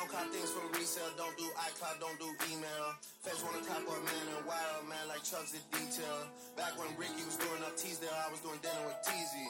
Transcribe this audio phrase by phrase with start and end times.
[0.00, 2.96] don't cop things from resale, don't do iCloud, don't do email.
[3.20, 6.24] Feds wanna cop a man and wild man like Chubbs did detail.
[6.56, 9.44] Back when Ricky was doing up Teasdale, I was doing dinner with Teasy.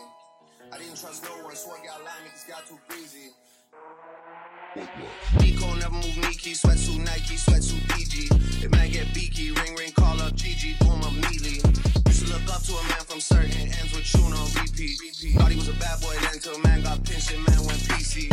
[0.75, 3.31] I didn't trust no one, swore got line, niggas got too breezy.
[5.39, 8.65] Nico never move Nike, sweatsuit Nike, sweatsuit DG.
[8.65, 11.63] If man get beaky, ring ring, call up Gigi, boom immediately.
[12.11, 14.99] Used to look up to a man from certain ends with tune on repeat.
[15.39, 18.27] Thought he was a bad boy then till man got pinched and man went PC.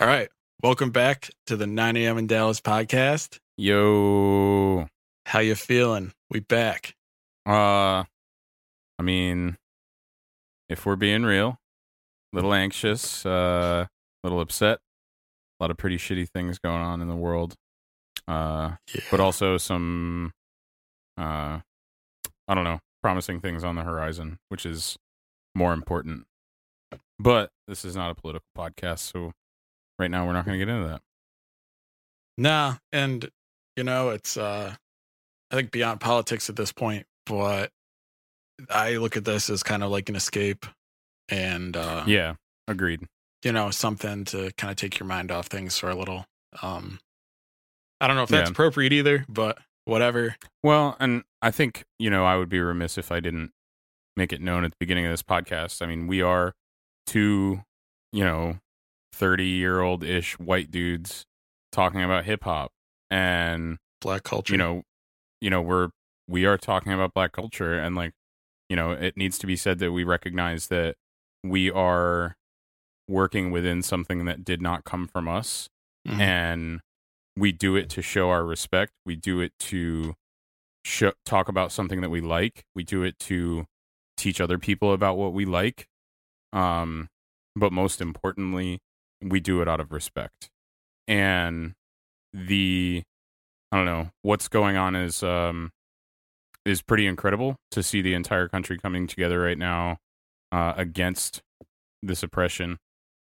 [0.00, 0.28] All right.
[0.62, 2.18] Welcome back to the 9 a.m.
[2.18, 3.38] in Dallas podcast.
[3.56, 4.86] Yo,
[5.26, 6.12] How you feeling?
[6.30, 6.94] We back.
[7.46, 8.04] uh,
[8.98, 9.56] I mean,
[10.68, 11.58] if we're being real,
[12.32, 14.78] a little anxious, uh, a little upset,
[15.58, 17.54] a lot of pretty shitty things going on in the world,
[18.28, 19.00] uh, Yeah.
[19.10, 20.32] but also some,
[21.18, 21.60] uh,
[22.48, 24.96] I don't know, promising things on the horizon, which is
[25.54, 26.26] more important.
[27.18, 29.32] But this is not a political podcast, so
[30.00, 31.02] right now we're not going to get into that.
[32.38, 33.28] Nah, and
[33.76, 34.74] you know, it's uh
[35.50, 37.70] I think beyond politics at this point, but
[38.70, 40.66] I look at this as kind of like an escape
[41.28, 42.34] and uh Yeah,
[42.66, 43.00] agreed.
[43.44, 46.24] you know, something to kind of take your mind off things for a little.
[46.62, 46.98] Um
[48.00, 48.52] I don't know if that's Yeah.
[48.52, 50.36] appropriate either, but whatever.
[50.62, 53.50] Well, and I think, you know, I would be remiss if I didn't
[54.16, 55.82] make it known at the beginning of this podcast.
[55.82, 56.54] I mean, we are
[57.06, 57.62] two,
[58.12, 58.58] you know,
[59.12, 61.24] 30 year old ish white dudes
[61.72, 62.70] talking about hip hop.
[63.10, 64.52] And, Black culture.
[64.54, 64.82] you know,
[65.40, 65.88] you know, we're,
[66.28, 67.78] we are talking about black culture.
[67.78, 68.12] And like,
[68.68, 70.94] you know, it needs to be said that we recognize that
[71.42, 72.36] we are
[73.08, 75.68] working within something that did not come from us
[76.06, 76.20] Mhm.
[76.20, 76.80] and
[77.36, 78.92] we do it to show our respect.
[79.04, 80.14] We do it to
[80.84, 82.64] show, talk about something that we like.
[82.74, 83.66] We do it to
[84.16, 85.86] teach other people about what we like.
[86.52, 87.08] Um,
[87.56, 88.78] but most importantly,
[89.22, 90.50] we do it out of respect.
[91.08, 91.74] And
[92.32, 93.02] the
[93.72, 95.70] I don't know what's going on is um
[96.64, 99.98] is pretty incredible to see the entire country coming together right now
[100.52, 101.42] uh, against
[102.02, 102.78] this oppression,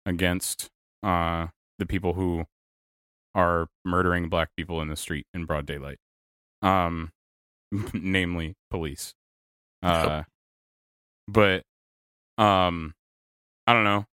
[0.04, 0.68] against
[1.02, 1.46] uh,
[1.78, 2.44] the people who
[3.34, 5.98] are murdering black people in the street in broad daylight.
[6.60, 7.10] Um,
[7.92, 9.14] namely police.
[9.82, 10.22] Uh,
[11.26, 11.62] but
[12.38, 12.94] um,
[13.66, 14.04] I don't know.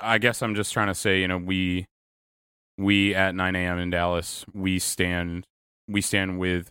[0.00, 1.86] I, guess I'm just trying to say, you know, we
[2.76, 3.78] we at 9 a.m.
[3.78, 5.44] in Dallas, we stand
[5.88, 6.70] we stand with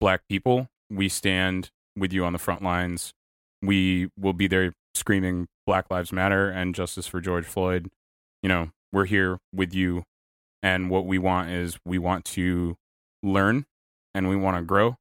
[0.00, 0.68] black people.
[0.90, 3.12] We stand with you on the front lines.
[3.60, 7.88] We will be there screaming Black Lives Matter and justice for George Floyd.
[8.42, 10.04] You know, we're here with you
[10.62, 12.76] and what we want is we want to
[13.22, 13.66] learn
[14.14, 14.96] and we want to grow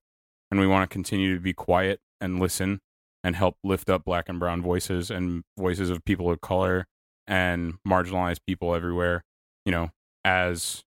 [0.52, 2.80] and we want to continue to be quiet and listen
[3.24, 6.86] and help lift up black and brown voices and voices of people of color
[7.28, 9.24] and marginalized people everywhere,
[9.66, 9.92] you know,
[10.24, 10.84] as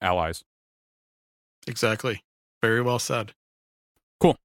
[0.00, 0.44] allies.
[1.66, 2.22] Exactly.
[2.62, 3.32] Very well said.
[4.20, 4.36] Cool.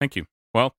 [0.00, 0.26] Thank you.
[0.52, 0.74] Well,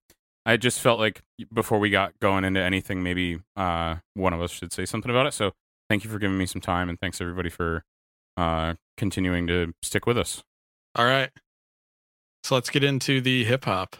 [0.45, 1.21] I just felt like
[1.53, 5.25] before we got going into anything, maybe uh, one of us should say something about
[5.25, 5.33] it.
[5.33, 5.51] So
[5.89, 7.83] thank you for giving me some time, and thanks everybody for
[8.37, 10.43] uh, continuing to stick with us.
[10.95, 11.31] All right.
[12.43, 13.95] So let's get into the hip hop.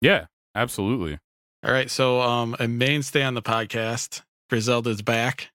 [0.00, 1.18] Yeah, absolutely.
[1.62, 1.90] All right.
[1.90, 5.50] So um a mainstay on the podcast, Griselda's back.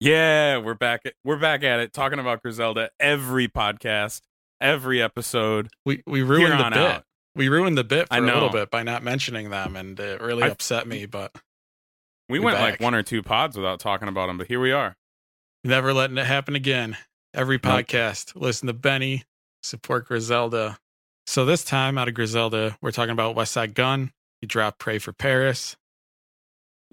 [0.00, 1.02] Yeah, we're back.
[1.06, 4.20] At, we're back at it, talking about Griselda every podcast,
[4.60, 5.68] every episode.
[5.86, 6.78] We we ruined the bit.
[6.78, 7.04] out.
[7.34, 10.42] We ruined the bit for a little bit by not mentioning them, and it really
[10.42, 11.06] I- upset me.
[11.06, 11.34] But
[12.28, 14.96] We went like one or two pods without talking about them, but here we are.
[15.64, 16.96] never letting it happen again.
[17.34, 17.72] Every Nope.
[17.86, 19.24] podcast, listen to Benny,
[19.62, 20.78] support Griselda.
[21.26, 24.12] So this time out of Griselda, we're talking about Westside Gunn.
[24.40, 25.76] He dropped "Pray for Paris."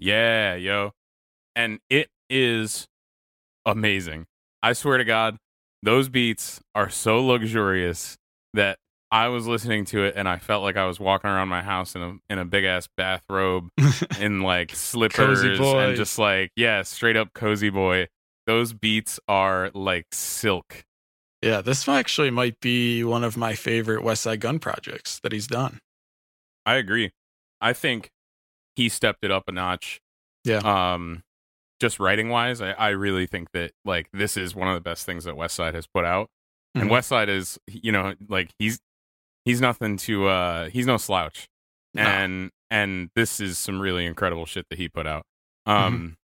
[0.04, 0.92] Yeah, yo.
[1.56, 2.86] And it is
[3.64, 4.26] amazing.
[4.62, 5.38] I swear to God,
[5.82, 8.18] those beats are so luxurious
[8.52, 8.76] that
[9.10, 11.94] I was listening to it and I felt like I was walking around my house
[11.94, 13.68] in a in a big ass bathrobe
[14.20, 18.08] in like slippers and just like yeah, straight up cozy boy.
[18.46, 20.84] Those beats are like silk.
[21.40, 25.78] yeah, this actually might be one of my favorite Westside Gunn projects that he's done.
[26.66, 27.12] I agree.
[27.58, 28.10] I think
[28.76, 30.00] he stepped it up a notch.
[30.44, 30.58] Yeah.
[30.94, 31.22] Um,
[31.80, 35.04] just writing wise, I, I really think that like this is one of the best
[35.06, 36.28] things that West Side has put out.
[36.74, 36.90] And Mhm.
[36.92, 38.78] West Side is, you know, like he's
[39.44, 41.48] he's nothing to uh he's no slouch.
[41.94, 42.02] No.
[42.02, 45.24] And and this is some really incredible shit that he put out.
[45.68, 45.84] Mm-hmm.
[45.84, 46.16] Um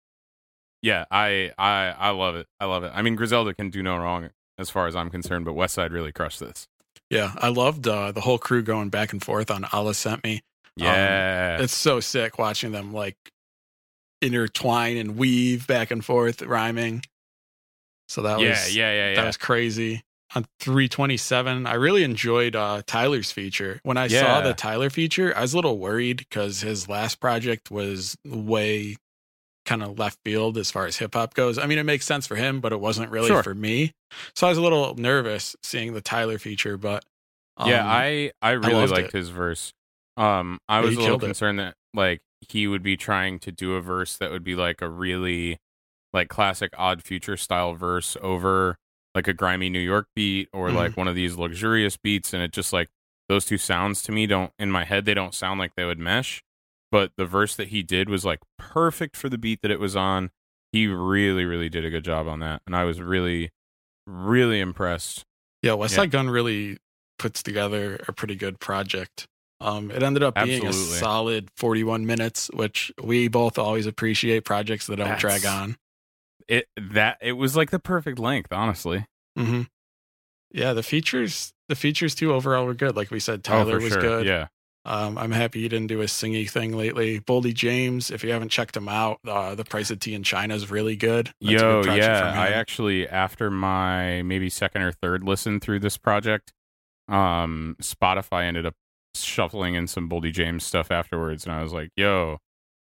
[0.81, 2.47] yeah, I I I love it.
[2.59, 2.91] I love it.
[2.95, 5.91] I mean Griselda can do no wrong as far as I'm concerned, but West Side
[5.91, 6.67] really crushed this.
[7.09, 10.41] Yeah, I loved uh, the whole crew going back and forth on Allah sent me.
[10.75, 11.57] Yeah.
[11.59, 13.15] It's so sick watching them like
[14.21, 17.03] intertwine and weave back and forth, rhyming.
[18.07, 19.15] So that yeah, was yeah, yeah, yeah.
[19.15, 20.03] that was crazy.
[20.35, 23.79] On 327, I really enjoyed uh, Tyler's feature.
[23.83, 27.71] When I saw the Tyler feature, I was a little worried because his last project
[27.71, 28.97] was way
[29.65, 31.57] kind of left field as far as hip hop goes.
[31.57, 33.41] I mean, it makes sense for him, but it wasn't really Sure.
[33.41, 33.91] for me.
[34.35, 37.05] So I was a little nervous seeing the Tyler feature, but
[37.65, 39.17] yeah, um, I I really loved liked it.
[39.17, 39.73] his verse.
[40.15, 41.27] Um, I was a little killed it.
[41.27, 44.81] concerned that like he would be trying to do a verse that would be like
[44.81, 45.57] a really
[46.13, 48.75] like classic Odd Future style verse over
[49.15, 50.75] like a grimy New York beat or Mhm.
[50.75, 52.89] like one of these luxurious beats, and it just like
[53.27, 55.99] those two sounds to me don't in my head they don't sound like they would
[55.99, 56.41] mesh.
[56.91, 59.95] But the verse that he did was like perfect for the beat that it was
[59.95, 60.31] on.
[60.71, 63.49] He really, really did a good job on that, and I was really,
[64.07, 65.23] really impressed.
[65.61, 65.97] Yeah, West Yeah.
[66.03, 66.77] Side Gun really
[67.17, 69.27] puts together a pretty good project.
[69.61, 70.95] Um, it ended up being Absolutely.
[70.95, 75.77] a solid 41 minutes, which we both always appreciate projects that don't drag on.
[76.47, 79.05] It that it was like the perfect length, honestly.
[79.37, 79.63] hmm
[80.51, 82.95] Yeah, the features, the features too overall were good.
[82.95, 84.01] Like we said, Oh, Tyler for was sure.
[84.01, 84.25] good.
[84.25, 84.47] Yeah.
[84.85, 87.19] Um, I'm happy he didn't do a singy thing lately.
[87.19, 90.55] Boldy James, if you haven't checked him out, uh, the price of tea in China
[90.55, 91.27] is really good.
[91.41, 92.31] That's a Yo, good yeah.
[92.33, 96.53] I actually after my maybe second or third listen through this project,
[97.09, 98.75] um, Spotify ended up
[99.15, 102.37] shuffling in some Boldy James stuff afterwards, and I was like, "Yo,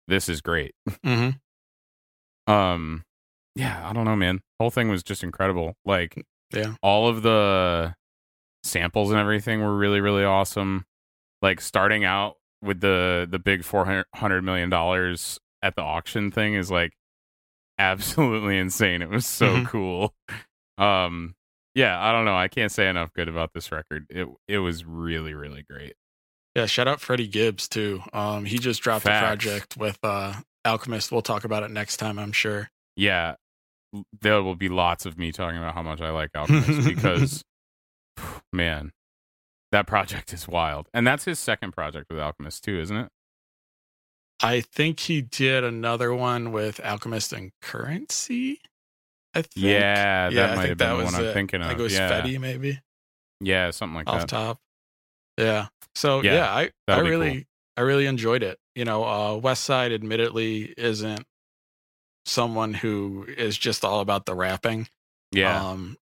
[0.08, 0.74] this is great."
[1.04, 1.40] Mhm.
[2.46, 3.04] Um,
[3.54, 4.40] yeah, I don't know, man.
[4.58, 5.74] Whole thing was just incredible.
[5.84, 6.74] Like, Yeah.
[6.82, 7.94] all of the
[8.64, 10.84] samples and everything were really, really awesome.
[11.42, 16.54] Like starting out with the the big four hundred million dollars at the auction thing
[16.54, 16.92] is like
[17.78, 19.02] absolutely insane.
[19.02, 19.66] It was so Mhm.
[19.66, 20.14] cool.
[20.78, 21.34] Um,
[21.74, 22.36] yeah, I don't know.
[22.36, 24.06] I can't say enough good about this record.
[24.10, 25.94] It it was really, really great.
[26.54, 28.02] Yeah, shout out Freddie Gibbs too.
[28.12, 29.22] Um, he just dropped Facts.
[29.22, 31.12] a project with uh Alchemist.
[31.12, 32.70] We'll talk about it next time, I'm sure.
[32.96, 33.36] yeah,
[34.20, 37.42] there will be lots of me talking about how much I like Alchemist because,
[38.52, 38.92] man,
[39.72, 40.88] that project is wild.
[40.92, 43.08] And that's his second project with Alchemist too, isn't it?
[44.42, 48.56] I think he did another one with Alchemist and Curren$y.
[49.34, 49.48] I think.
[49.54, 51.34] Yeah, that yeah, I might think have been that the one I'm it.
[51.34, 51.68] thinking I of.
[51.70, 52.22] think it was yeah.
[52.22, 52.80] Fetti, maybe
[53.40, 54.28] yeah, something like off that.
[54.28, 54.58] top.
[55.40, 55.68] Yeah.
[55.94, 57.44] So Yeah, yeah, I I really cool.
[57.76, 58.58] I really enjoyed it.
[58.74, 61.24] You know, uh, West Side admittedly isn't
[62.24, 64.88] someone who is just all about the rapping.
[65.32, 65.96] Yeah, Um,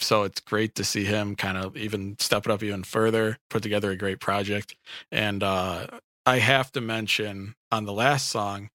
[0.00, 3.62] so it's great to see him kind of even step it up even further, put
[3.62, 4.76] together a great project.
[5.10, 5.86] And uh,
[6.26, 8.70] I have to mention on the last song,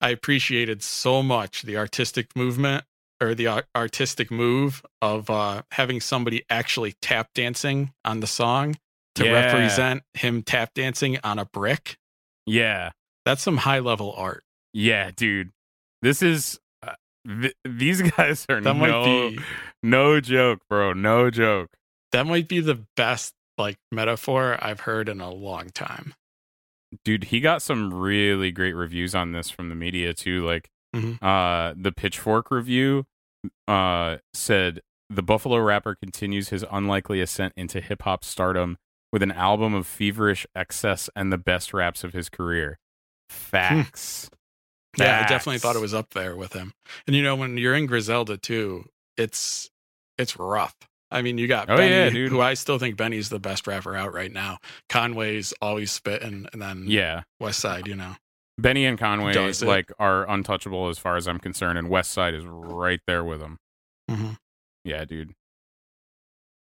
[0.00, 2.84] I appreciated so much the artistic movement
[3.20, 8.76] or the artistic move of uh, having somebody actually tap dancing on the song
[9.16, 9.32] to Yeah.
[9.46, 11.96] represent him tap dancing on a brick.
[12.46, 12.90] yeah,
[13.24, 14.44] That's some high level art.
[14.72, 15.50] yeah, dude.
[16.02, 16.92] This is uh,
[17.26, 19.38] th- these guys are That no be
[19.82, 20.92] no joke, bro.
[20.92, 21.70] No joke.
[22.12, 26.14] that might be the best like metaphor I've heard in a long time.
[27.04, 30.68] dude he got some really great reviews on this from the media too like
[30.98, 31.22] Mhm.
[31.22, 33.04] uh the pitchfork review
[33.66, 34.80] uh said
[35.10, 38.76] the buffalo rapper continues his unlikely ascent into hip-hop stardom
[39.12, 42.78] with an album of feverish excess and the best raps of his career
[43.30, 44.28] facts
[44.98, 46.72] Yeah, I definitely thought it was up there with him.
[47.06, 48.84] And you know, when you're in Griselda too,
[49.16, 49.70] it's
[50.16, 50.74] it's rough.
[51.10, 52.30] I mean, you got Oh, Benny, yeah, dude.
[52.32, 54.58] who I still think Benny's the best rapper out right now.
[54.88, 58.16] Conway's always spitting, and then yeah West Side, you know.
[58.58, 59.66] Benny and conway Does it.
[59.66, 63.40] like are untouchable as far as i'm concerned and west side is right there with
[63.40, 63.58] them
[64.10, 64.30] Mm-hmm.
[64.84, 65.34] yeah dude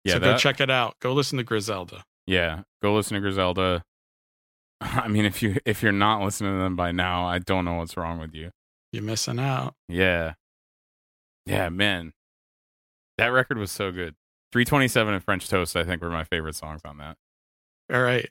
[0.04, 0.94] yeah so that, go check it out.
[1.00, 2.02] Go listen to Griselda.
[2.26, 3.82] Yeah, go listen to Griselda.
[4.80, 7.74] I mean, if you if you're not listening to them by now, I don't know
[7.74, 8.50] what's wrong with you.
[8.92, 9.74] You're missing out.
[9.88, 10.34] Yeah,
[11.46, 12.12] yeah, man,
[13.18, 14.14] that record was so good.
[14.52, 17.16] 327 and French Toast, I think, were my favorite songs on that.
[17.92, 18.28] All right.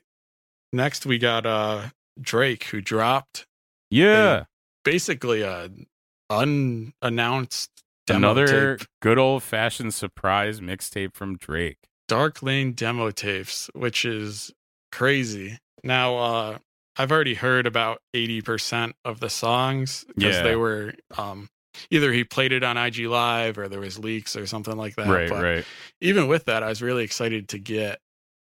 [0.72, 1.82] Next, we got uh
[2.20, 3.46] Drake, who dropped
[3.90, 4.44] Yeah,
[4.84, 5.70] basically a
[6.30, 7.70] unannounced
[8.06, 8.88] demo another tape.
[9.02, 11.78] good old fashioned surprise mixtape from Drake.
[12.06, 14.50] Dark Lane demo tapes, which is
[14.92, 15.58] crazy.
[15.84, 16.58] Now, uh,
[16.96, 20.42] I've already heard about 80% of the songs because Yeah.
[20.42, 21.48] they were um,
[21.90, 25.06] either he played it on IG Live or there was leaks or something like that.
[25.06, 25.64] right, but right.
[26.00, 28.00] even with that, I was really excited to get,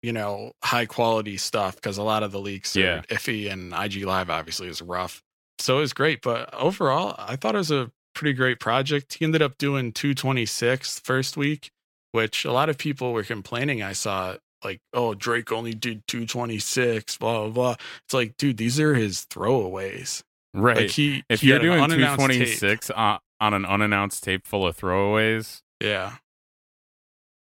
[0.01, 2.99] you know, high quality stuff because a lot of the leaks Yeah.
[2.99, 5.21] are iffy and IG Live obviously is rough.
[5.59, 6.21] So it was great.
[6.21, 9.13] But overall, I thought it was a pretty great project.
[9.15, 11.71] He ended up doing 226 first week.
[12.13, 13.81] which a lot of people were complaining.
[13.81, 17.75] I saw like, oh, Drake only did 226, blah, blah, blah.
[18.03, 20.21] It's like, dude, these are his throwaways.
[20.53, 20.75] Right.
[20.75, 25.61] Like he, if he you're doing 226 on, on an unannounced tape full of throwaways,
[25.79, 26.17] Yeah.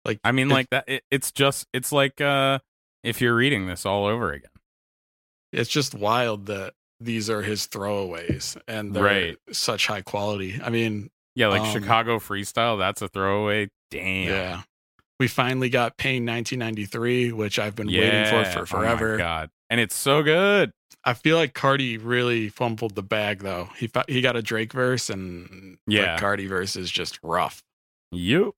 [0.05, 0.85] Like, I mean, like that.
[0.89, 2.59] It, it's just, it's like uh,
[3.05, 4.51] if you're reading this all over again.
[5.53, 9.37] it's just wild that these are his throwaways and they're Right.
[9.53, 10.61] such high quality.
[10.63, 12.79] I mean, Yeah, like Um, Chicago freestyle.
[12.79, 13.69] That's a throwaway.
[13.91, 14.29] Damn.
[14.29, 14.63] yeah.
[15.21, 18.01] We finally got Pain 1993, which I've been Yeah.
[18.01, 19.17] waiting for Oh for my forever.
[19.19, 19.51] God.
[19.71, 20.73] And it's so good.
[21.05, 23.71] I feel like Cardi really fumbled the bag though.
[23.77, 26.15] He he got a Drake verse and Yeah.
[26.17, 27.63] the Cardi verse is just rough.
[28.11, 28.55] You.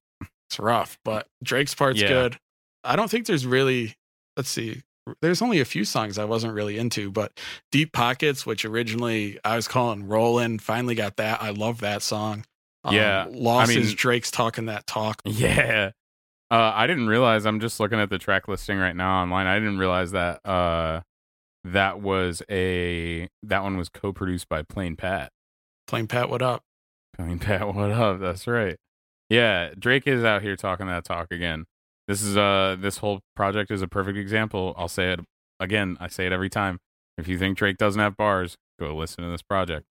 [0.59, 2.09] Rough, but Drake's part's Yeah.
[2.09, 2.39] good.
[2.83, 3.95] I don't think there's really
[4.37, 4.83] let's see.
[5.21, 7.39] There's only a few songs I wasn't really into, but
[7.71, 11.43] Deep Pockets, which originally I was calling Rollin', finally got that.
[11.43, 12.45] I love that song.
[12.85, 15.21] Um, Yeah, Losses, I mean- Drake's talking that talk.
[15.27, 15.91] Yeah.
[16.51, 17.47] Uh, I didn't realize.
[17.47, 19.47] I'm just looking at the track listing right now online.
[19.47, 21.01] I didn't realize that uh,
[21.65, 25.33] that was a that one was co-produced by Plain Pat.
[25.87, 26.63] Plain Pat, what up?
[27.17, 28.21] Plain Pat, what up?
[28.21, 28.77] That's right.
[29.31, 31.65] Yeah, Drake is out here talking that talk again.
[32.09, 34.75] This is uh this whole project is a perfect example.
[34.77, 35.21] I'll say it
[35.59, 35.97] again.
[36.01, 36.79] I say it every time.
[37.17, 39.87] If you think Drake doesn't have bars, go listen to this project.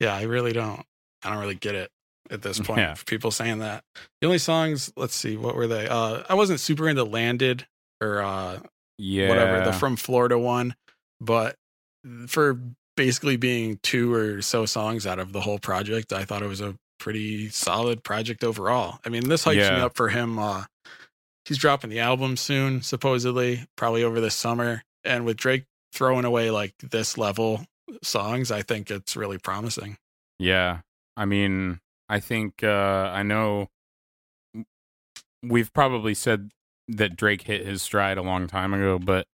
[0.00, 0.84] Yeah, I really don't.
[1.24, 1.90] I don't really get it
[2.30, 2.78] at this point.
[2.80, 2.94] Yeah.
[2.94, 3.84] for People saying that.
[4.20, 5.86] The only songs, let's see, what were they?
[5.88, 7.66] Uh I wasn't super into Landed
[8.00, 8.60] or uh
[8.96, 10.74] Yeah, whatever, the From Florida one,
[11.20, 11.56] but
[12.28, 12.58] for
[12.96, 16.60] basically being two or so songs out of the whole project, I thought it was
[16.62, 18.98] a pretty solid project overall.
[19.04, 20.38] I mean, this hypes me up for him.
[20.38, 20.64] Uh
[21.44, 24.82] he's dropping the album soon, supposedly, probably over the summer.
[25.04, 27.64] And with Drake throwing away like this level
[28.02, 29.96] songs, I think it's really promising.
[30.38, 30.80] Yeah.
[31.16, 33.68] I mean, I think uh I know
[35.42, 36.50] we've probably said
[36.88, 39.26] that Drake hit his stride a long time ago, but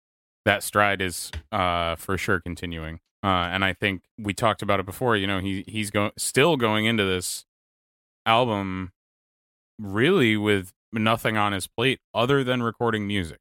[0.44, 3.00] that stride is uh for sure continuing.
[3.22, 6.56] Uh and I think we talked about it before, you know, he he's going still
[6.56, 7.44] going into this
[8.26, 8.90] album
[9.78, 13.38] really with nothing on his plate other than recording music.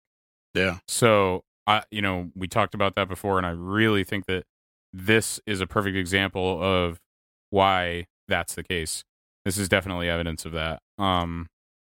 [0.53, 0.79] Yeah.
[0.87, 4.43] So I, you know, we talked about that before, and I really think that
[4.91, 6.99] this is a perfect example of
[7.49, 9.03] why that's the case.
[9.45, 10.79] This is definitely evidence of that.
[10.97, 11.47] Um,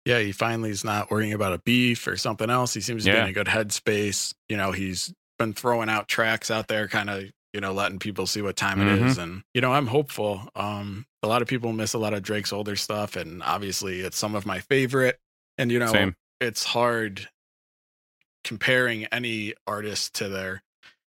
[0.06, 2.74] yeah, he finally is not worrying about a beef or something else.
[2.74, 4.34] He seems to be in a good headspace.
[4.50, 8.26] You know, he's been throwing out tracks out there, kind of, you know, letting people
[8.28, 9.18] see what time it is.
[9.18, 10.50] And, you know, I'm hopeful.
[10.56, 13.16] Um, a lot of people miss a lot of Drake's older stuff.
[13.16, 15.20] And obviously, it's some of my favorite.
[15.58, 16.16] And, you know, Same.
[16.40, 17.28] it's hard
[18.44, 20.64] comparing any artist to their,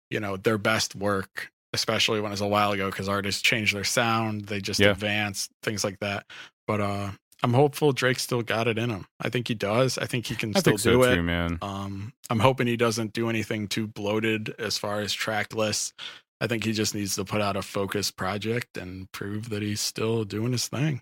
[0.10, 3.84] you know, their best work, especially when it's a while ago, because artists change their
[3.84, 4.92] sound, they just Yeah.
[4.92, 6.26] advance, things like that.
[6.68, 7.12] But, uh,
[7.44, 9.06] I'm hopeful Drake still got it in him.
[9.20, 9.98] I think he does.
[9.98, 11.16] I think he can I still so do it.
[11.16, 11.60] too, man.
[11.62, 15.94] Um, I'm hoping he doesn't do anything too bloated as far as track lists.
[16.42, 19.82] I think he just needs to put out a focused project and prove that he's
[19.82, 21.02] still doing his thing.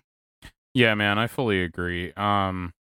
[0.74, 2.12] Yeah, man, I fully agree.
[2.16, 2.72] Um,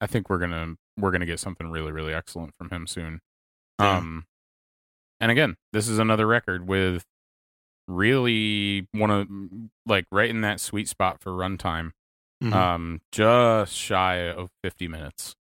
[0.00, 3.20] I think we're gonna we're gonna get something really really excellent from him soon.
[3.78, 3.98] Yeah.
[3.98, 4.24] Um,
[5.20, 7.04] and again, this is another record with
[7.88, 9.28] really one of
[9.86, 11.90] like right in that sweet spot for runtime.
[12.42, 12.54] Mhm.
[12.54, 15.34] um just shy of 50 minutes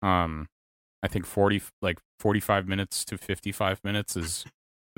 [0.00, 0.48] um
[1.02, 4.46] i think 40 like 45 minutes to 55 minutes is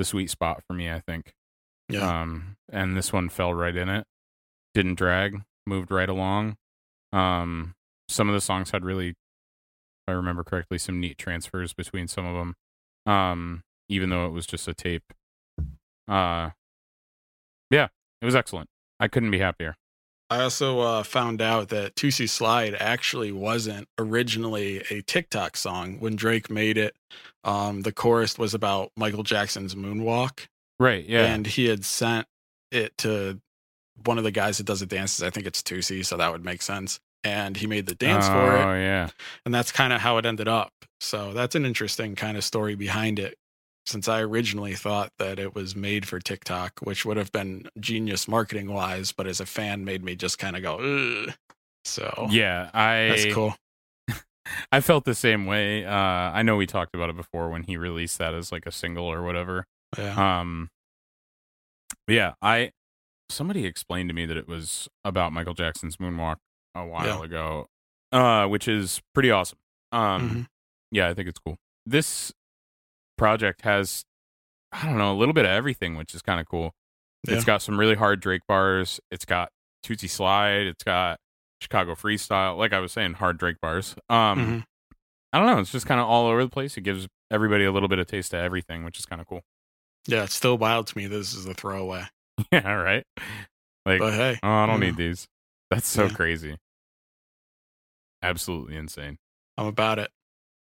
[0.02, 1.32] the sweet spot for me i think.
[1.88, 4.04] Yeah, um and this one fell right in it.
[4.74, 6.56] Didn't drag moved right along.
[7.12, 7.74] Um
[8.08, 9.16] some of the songs had really if
[10.08, 12.54] i remember correctly some neat transfers between some of them
[13.06, 15.12] um even though it was just a tape.
[16.08, 16.50] Uh
[17.70, 17.88] yeah
[18.20, 18.68] it was excellent.
[18.98, 19.76] I couldn't be happier
[20.32, 25.98] I also uh, found out that Toosie Slide actually wasn't originally a TikTok song.
[26.00, 26.94] When Drake made it,
[27.44, 30.46] um, the chorus was about Michael Jackson's moonwalk,
[30.78, 32.26] right yeah and he had sent
[32.70, 33.40] it to
[34.04, 35.22] one of the guys that does the dances.
[35.22, 36.98] I think it's Toosie, so that would make sense.
[37.24, 38.64] And he made the dance for it.
[38.64, 39.10] oh yeah
[39.44, 40.72] and that's kind of how it ended up.
[41.00, 43.36] So that's an interesting kind of story behind it.
[43.86, 48.28] Since I originally thought that it was made for TikTok, which would have been genius
[48.28, 51.34] marketing wise, but as a fan, made me just kind of go, Ugh.
[51.84, 53.56] so Yeah, I that's cool.
[54.72, 55.84] I felt the same way.
[55.84, 58.72] Uh I know we talked about it before when he released that as like a
[58.72, 59.66] single or whatever.
[59.98, 60.68] Yeah, Um
[62.08, 62.70] Yeah, I
[63.30, 66.36] somebody explained to me that it was about Michael Jackson's Moonwalk
[66.74, 67.22] a while Yeah.
[67.24, 67.66] ago.
[68.12, 69.58] Uh which is pretty awesome.
[69.90, 70.46] Um Mhm.
[70.90, 71.56] yeah, I think it's cool.
[71.86, 72.32] This
[73.18, 74.04] project has
[74.72, 76.72] I don't know, a little bit of everything, which is kind of cool.
[77.28, 77.34] Yeah.
[77.34, 79.00] It's got some really hard Drake bars.
[79.10, 79.50] It's got
[79.84, 80.66] Toosie Slide.
[80.66, 81.18] It's got
[81.60, 82.56] Chicago freestyle.
[82.56, 83.94] Like I was saying, hard Drake bars.
[84.08, 84.64] Um, Mhm.
[85.34, 85.58] I don't know.
[85.60, 86.76] It's just kind of all over the place.
[86.76, 89.42] It gives everybody a little bit of taste of everything, which is kind of cool.
[90.06, 91.06] Yeah, it's still wild to me.
[91.06, 92.04] This is a throwaway,
[92.52, 93.04] yeah, right.
[93.86, 95.28] Like, but hey, oh, I don't you need these.
[95.70, 96.10] That's so Yeah.
[96.14, 96.56] crazy.
[98.22, 99.18] Absolutely insane.
[99.58, 100.10] I'm about it.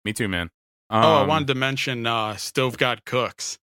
[0.06, 0.50] Me too, man.
[0.94, 3.58] Oh, I Um, wanted to mention uh, Stove God Cooks.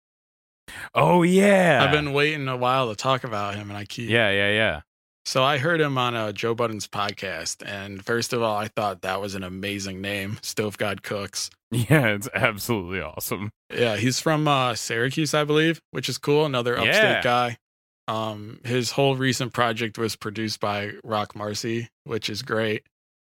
[0.95, 1.80] Oh yeah.
[1.83, 4.80] I've been waiting a while to talk about him, and I keep Yeah, yeah, yeah.
[5.25, 9.02] So I heard him on uh, Joe Budden's podcast, and first of all, I thought
[9.02, 11.50] that was an amazing name, Stove God Cooks.
[11.73, 13.50] Yeah, it's absolutely awesome.
[13.75, 16.47] Yeah, he's from uh, Syracuse, I believe, which is cool.
[16.47, 17.23] Another upstate Yeah.
[17.23, 17.59] guy.
[18.06, 22.85] Um, his whole recent project was produced by Roc Marci, which is great.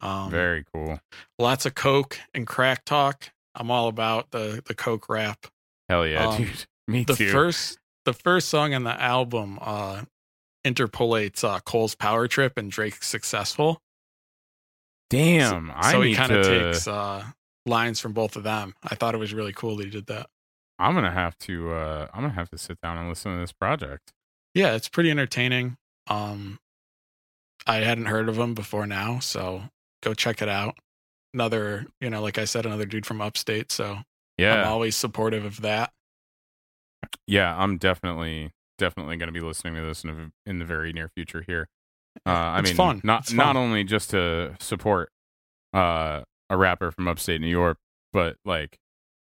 [0.00, 1.00] Um, Very cool.
[1.40, 3.30] lots of coke and crack talk.
[3.60, 5.46] I'm all about the the coke rap.
[5.88, 6.64] Hell yeah, Um, dude.
[6.88, 7.30] Me The too.
[7.30, 10.02] first the first song on the album uh,
[10.64, 13.80] interpolates uh, Cole's Power Trip and Drake's Successful.
[15.10, 16.70] Damn, I so he kind of to.
[16.72, 17.24] takes uh,
[17.66, 18.74] lines from both of them.
[18.82, 20.28] I thought it was really cool that he did that.
[20.78, 21.72] I'm gonna have to.
[21.72, 24.12] uh I'm gonna have to sit down and listen to this project.
[24.54, 25.76] Yeah, it's pretty entertaining.
[26.08, 26.58] Um,
[27.66, 29.64] I hadn't heard of him before now, so
[30.02, 30.78] go check it out.
[31.32, 33.70] Another, you know, like I said, another dude from upstate.
[33.72, 33.98] So
[34.38, 35.92] yeah, I'm always supportive of that.
[37.26, 37.54] yeah.
[37.56, 41.44] I'm definitely, definitely gonna be listening to this in, a, in the very near future
[41.46, 41.68] here.
[42.26, 43.00] Uh, I It's mean, fun.
[43.04, 45.10] not It's not only just to support
[45.72, 47.78] uh a rapper from upstate New York,
[48.12, 48.78] but like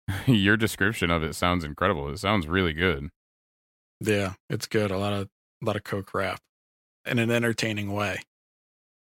[0.26, 2.08] your description of it sounds incredible.
[2.08, 3.10] It sounds really good.
[4.00, 4.90] Yeah, it's good.
[4.90, 5.28] A lot of
[5.62, 6.40] a lot of coke rap
[7.04, 8.20] in an entertaining way.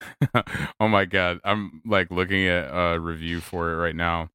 [0.81, 4.31] oh my god, I'm like looking at a review for it right now.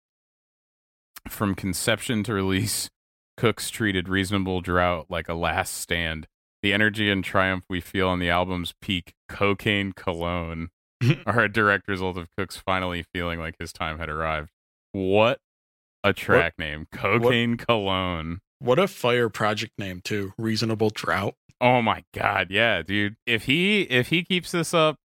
[1.27, 2.89] From conception to release,
[3.38, 6.27] Cooks treated reasonable drought like a last stand.
[6.62, 10.70] The energy and triumph we feel on the album's peak, Cocaine Cologne,
[11.25, 14.50] are a direct result of Cooks finally feeling like his time had arrived.
[14.91, 15.39] What
[16.03, 18.41] a track name, Cocaine Cologne.
[18.60, 20.34] What a fire project name too.
[20.38, 21.34] Reasonable drought.
[21.60, 23.15] Oh my god, yeah, dude.
[23.26, 24.97] If he if he keeps this up,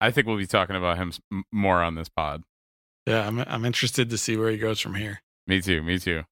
[0.00, 1.12] I think we'll be talking about him
[1.52, 2.42] more on this pod.
[3.06, 5.20] Yeah, I'm I'm interested to see where he goes from here.
[5.46, 5.82] Me too.
[5.82, 6.22] Me too.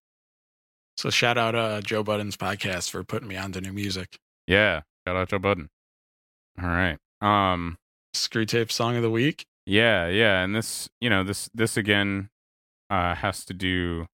[0.97, 4.17] So shout out uh Joe Budden's podcast for putting me on to new music.
[4.47, 4.81] Yeah.
[5.07, 5.69] Shout out Joe Budden.
[6.61, 6.97] All right.
[7.21, 7.77] Um.
[8.13, 9.45] Screw tape song of the week.
[9.65, 10.07] Yeah.
[10.07, 10.41] Yeah.
[10.43, 12.29] And this, you know, this this again,
[12.89, 14.07] uh, has to do.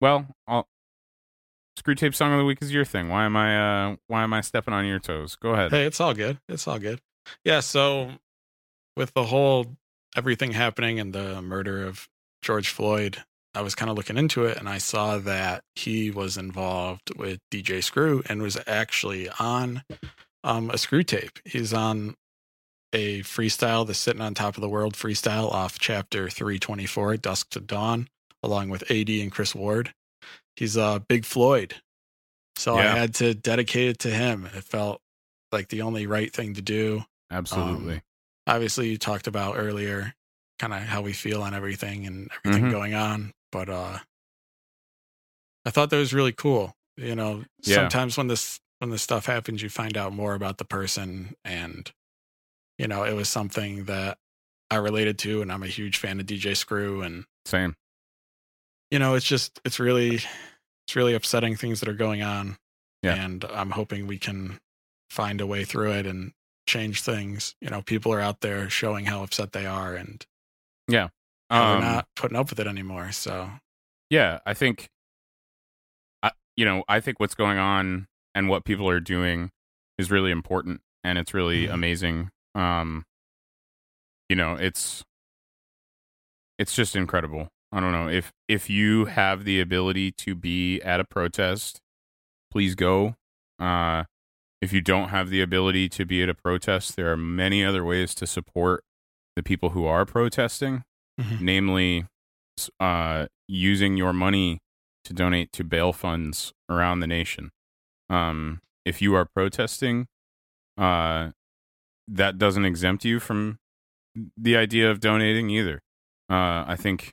[0.00, 0.66] Well, I'll,
[1.76, 3.08] screw tape song of the week is your thing.
[3.08, 3.92] Why am I?
[3.92, 3.96] Uh.
[4.06, 5.36] Why am I stepping on your toes?
[5.36, 5.72] Go ahead.
[5.72, 6.38] Hey, it's all good.
[6.48, 7.00] It's all good.
[7.44, 8.12] Yeah, so
[8.96, 9.76] with the whole
[10.16, 12.08] everything happening and the murder of
[12.42, 13.18] George Floyd,
[13.54, 17.40] I was kind of looking into it and I saw that he was involved with
[17.50, 19.82] DJ Screw and was actually on
[20.42, 21.38] um, a screw tape.
[21.44, 22.14] He's on
[22.92, 27.60] a freestyle, the Sitting on Top of the World freestyle off chapter 324, Dusk to
[27.60, 28.08] Dawn,
[28.42, 29.94] along with AD and Chris Ward.
[30.56, 31.74] He's uh, Big Floyd.
[32.56, 34.46] So I had to dedicate it to him.
[34.46, 35.00] It felt
[35.50, 37.04] like the only right thing to do.
[37.30, 37.94] Absolutely.
[37.94, 38.02] Um,
[38.46, 40.14] obviously you talked about earlier
[40.58, 42.70] kind of how we feel on everything and everything Mhm.
[42.70, 43.98] going on but uh
[45.64, 47.76] i thought that was really cool you know Yeah.
[47.76, 51.90] sometimes when this when this stuff happens you find out more about the person and
[52.78, 54.18] you know it was something that
[54.70, 57.76] i related to and i'm a huge fan of dj screw and Same.
[58.90, 60.16] you know it's just it's really
[60.86, 62.56] it's really upsetting things that are going on
[63.02, 63.14] Yeah.
[63.14, 64.60] and i'm hoping we can
[65.10, 66.32] find a way through it and
[66.66, 70.24] change things you know people are out there showing how upset they are and
[70.88, 71.08] yeah,
[71.50, 73.50] Um, they're not putting up with it anymore so
[74.10, 74.88] yeah i think
[76.22, 79.50] I, you know i think what's going on and what people are doing
[79.98, 81.72] is really important and it's really Mhm.
[81.74, 83.04] amazing um
[84.28, 85.04] you know it's
[86.58, 91.00] it's just incredible i don't know if if you have the ability to be at
[91.00, 91.80] a protest
[92.50, 93.16] please go
[93.58, 94.04] uh
[94.64, 97.84] if you don't have the ability to be at a protest there are many other
[97.84, 98.82] ways to support
[99.36, 100.82] the people who are protesting
[101.20, 101.40] Mhm.
[101.40, 102.06] namely
[102.80, 104.58] uh, using your money
[105.04, 107.50] to donate to bail funds around the nation.
[108.08, 110.06] Um, if you are protesting,
[110.78, 111.30] uh,
[112.08, 113.58] that doesn't exempt you from
[114.36, 115.80] the idea of donating either.
[116.30, 117.10] Uh, I think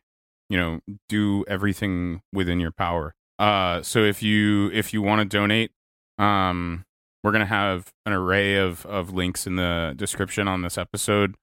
[0.49, 3.13] you know do everything within your power.
[3.39, 5.71] Uh, so if you if you want to donate,
[6.17, 6.85] um,
[7.23, 11.35] we're gonna have an array of of links in the description on this episode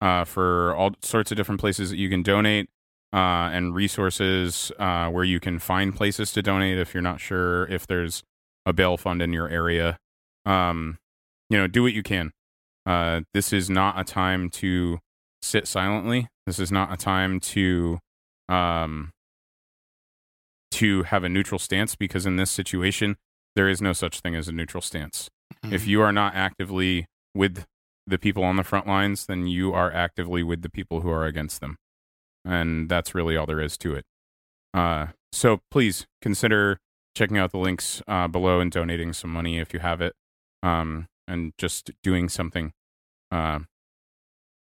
[0.00, 2.68] uh, for all sorts of different places that you can donate
[3.12, 7.66] uh, and resources uh, where you can find places to donate if you're not sure
[7.66, 8.22] if there's
[8.64, 9.96] a bail fund in your area.
[10.44, 10.98] Um,
[11.48, 12.32] you know, do what you can.
[12.84, 14.98] Uh, this is not a time to
[15.42, 16.28] sit silently.
[16.46, 17.98] This is not a time to
[18.48, 19.10] um
[20.70, 23.16] to have a neutral stance because in this situation
[23.56, 25.28] there is no such thing as a neutral stance.
[25.64, 25.86] If Mhm.
[25.88, 27.66] you are not actively with
[28.06, 31.24] the people on the front lines, then you are actively with the people who are
[31.24, 31.76] against them.
[32.44, 34.04] And that's really all there is to it.
[34.72, 36.78] Uh, so please consider
[37.16, 40.14] checking out the links uh, below and donating some money if you have it.
[40.62, 42.72] Um, and just doing something,
[43.32, 43.60] uh,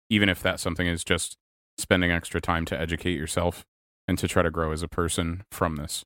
[0.10, 1.38] even if that something is just
[1.78, 3.64] spending extra time to educate yourself
[4.08, 6.04] and to try to grow as a person from this.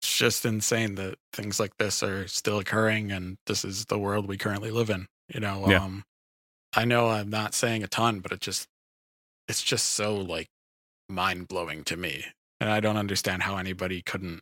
[0.00, 4.26] It's just insane that things like this are still occurring and this is the world
[4.26, 5.84] we currently live in you know Yeah.
[5.84, 6.04] um
[6.74, 8.66] i know i'm not saying a ton but it just
[9.48, 10.48] it's just so like
[11.08, 12.24] mind-blowing to me
[12.60, 14.40] and i don't understand how anybody couldn't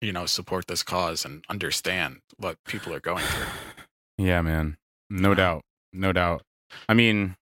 [0.00, 3.46] you know support this cause and understand what people are going through
[4.18, 4.76] Yeah, man.
[5.08, 5.34] No Yeah.
[5.36, 5.62] doubt.
[5.94, 6.42] No doubt.
[6.90, 7.36] I mean,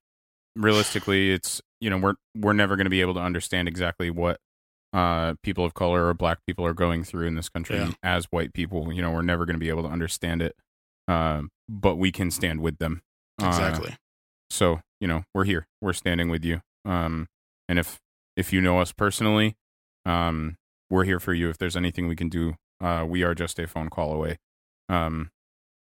[0.54, 4.38] realistically, it's you know we're we're never going to be able to understand exactly what
[4.92, 7.92] uh people of color or black people are going through in this country Yeah.
[8.02, 8.92] as white people.
[8.92, 10.54] You know, we're never going to be able to understand it.
[11.06, 13.02] Um, but we can stand with them.
[13.42, 13.96] Uh, exactly
[14.50, 15.66] so you know we're here.
[15.82, 16.60] We're standing with you.
[16.84, 17.28] Um,
[17.68, 17.98] and if
[18.36, 19.56] if you know us personally,
[20.06, 20.56] um,
[20.90, 21.50] we're here for you.
[21.50, 24.38] If there's anything we can do, uh, we are just a phone call away.
[24.88, 25.30] Um,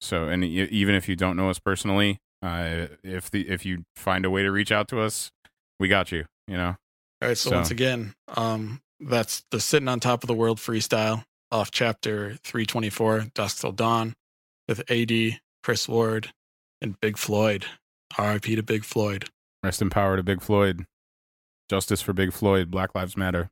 [0.01, 3.85] so and e- even if you don't know us personally, uh, if the if you
[3.95, 5.31] find a way to reach out to us,
[5.79, 6.25] we got you.
[6.49, 6.77] You know.
[7.23, 10.59] all right so, So- once again um that's the sitting on top of the world
[10.59, 14.15] freestyle off chapter 324 dusk till dawn
[14.69, 15.13] with ad
[15.63, 16.33] chris ward
[16.81, 17.67] and big floyd
[18.19, 19.29] rip to big floyd
[19.67, 20.87] Rest in power to Big Floyd.
[21.69, 22.71] Justice for Big Floyd.
[22.71, 23.51] Black Lives Matter.